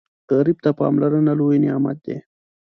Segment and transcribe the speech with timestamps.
[0.29, 2.17] غریب ته پاملرنه لوی نعمت وي